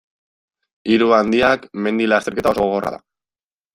Hiru 0.93 1.11
handiak 1.17 1.67
mendi-lasterketa 1.89 2.55
oso 2.57 2.67
gogorra 2.69 2.95
da. 2.97 3.03